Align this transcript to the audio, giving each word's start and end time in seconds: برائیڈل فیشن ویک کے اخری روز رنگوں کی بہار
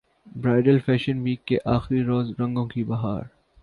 برائیڈل 0.35 0.79
فیشن 0.79 1.19
ویک 1.19 1.45
کے 1.45 1.57
اخری 1.65 2.03
روز 2.03 2.31
رنگوں 2.39 2.67
کی 2.67 2.83
بہار 2.83 3.21